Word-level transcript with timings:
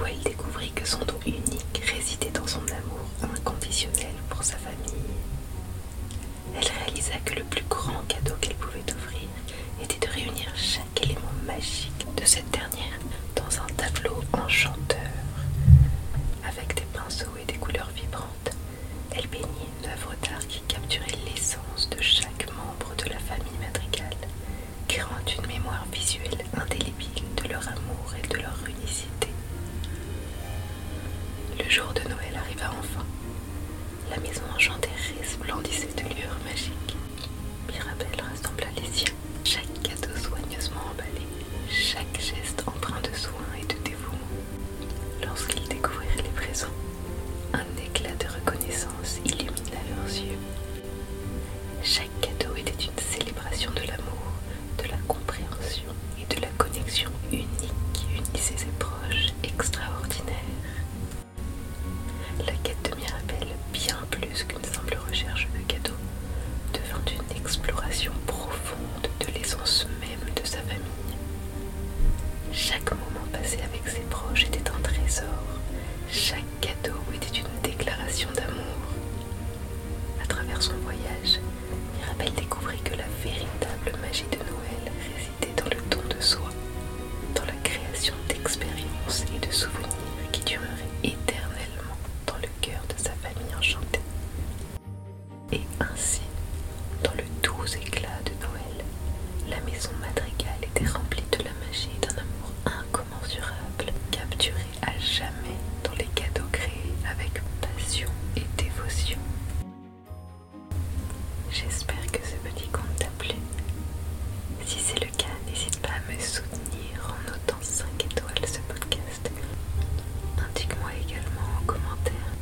où 0.00 0.06
elle 0.06 0.18
découvrit 0.20 0.70
que 0.72 0.86
son 0.86 0.98
don 1.04 1.18
unique 1.26 1.82
résidait 1.94 2.30
dans 2.30 2.46
son 2.46 2.60
amour 2.60 3.06
inconditionnel 3.34 4.14
pour 4.28 4.42
sa 4.42 4.56
famille. 4.56 4.76
Elle 6.56 6.66
réalisa 6.84 7.16
que 7.24 7.34
le 7.34 7.44
plus 7.44 7.64
grand 7.68 8.02
cadeau 8.08 8.34
qu'elle 8.40 8.56
pouvait 8.56 8.84
offrir 8.92 9.28
était 9.82 10.06
de 10.06 10.12
réunir 10.12 10.50
chaque 10.56 11.02
élément 11.02 11.32
magique 11.46 12.06
de 12.16 12.24
cette 12.24 12.50
dernière 12.50 12.98
dans 13.36 13.62
un 13.62 13.66
tableau 13.76 14.22
enchanteur. 14.32 14.98
Avec 16.46 16.74
des 16.74 16.86
pinceaux 16.92 17.36
et 17.40 17.44
des 17.44 17.58
couleurs 17.58 17.90
vibrantes, 17.94 18.50
elle 19.12 19.28
peignit 19.28 19.46
une 19.82 19.90
œuvre 19.90 20.14
d'art 20.22 20.46
qui 20.48 20.60
capturait 20.62 21.18
l'essence 21.26 21.88
de 21.90 22.00
chaque 22.02 22.46
membre 22.56 22.94
de 22.96 23.10
la 23.10 23.18
famille 23.18 23.58
madrigale, 23.60 24.16
créant 24.88 25.08
une 25.38 25.46
mémoire 25.46 25.86
visuelle 25.92 26.44
indélébile 26.54 27.24
de 27.42 27.48
leur 27.48 27.66
amour 27.68 28.14
et 28.18 28.26
de 28.28 28.36
leur 28.38 28.56
unicité. 28.66 29.28
Le 31.58 31.68
jour 31.68 31.92
de 31.92 32.00
Noël 32.08 32.36
arriva 32.36 32.70
enfin. 32.78 33.04
La 34.10 34.16
maison 34.18 34.42
enchantée 34.54 34.88
resplendissait 35.20 35.88
de 35.96 36.02
lueurs 36.14 36.38
magiques. 36.44 36.96
Mirabelle 37.68 38.20
rassembla 38.28 38.66
les 38.76 38.88
siens, 38.92 39.14
chaque 39.44 39.82
cadeau 39.82 40.14
soigneusement 40.16 40.80
emballé, 40.90 41.26
chaque 41.70 42.18
geste 42.20 42.62
empreint 42.66 43.00
de 43.00 43.16
soin 43.16 43.46
et 43.60 43.64
de 43.66 43.78
dévouement. 43.84 44.18
Lorsqu'ils 45.24 45.68
découvrirent 45.68 46.16
les 46.16 46.30
présents, 46.30 46.74
un 47.52 47.64
éclat 47.84 48.14
de 48.18 48.26
reconnaissance 48.26 49.20
illumina 49.24 49.78
leurs 49.94 50.14
yeux. 50.16 50.38
Chaque 51.82 52.20
cadeau 52.20 52.54
était 52.56 52.84
une 52.84 52.98
célébration 53.12 53.70
de 53.72 53.80
l'amour, 53.86 54.32
de 54.78 54.88
la 54.90 54.98
compréhension 55.06 55.92
et 56.20 56.34
de 56.34 56.40
la 56.40 56.48
connexion 56.58 57.10
unique 57.30 57.72
qui 57.92 58.06
unissait 58.16 58.56
ses 58.58 58.72
proches 58.78 59.32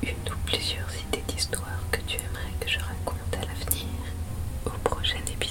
une 0.08 0.32
ou 0.32 0.36
plusieurs 0.46 0.88
idées 1.08 1.22
d'histoires 1.28 1.82
que 1.90 2.00
tu 2.06 2.16
aimerais 2.16 2.54
que 2.60 2.68
je 2.68 2.78
raconte 2.78 3.34
à 3.34 3.40
l'avenir, 3.40 3.88
au 4.66 4.70
prochain 4.88 5.18
épisode. 5.30 5.47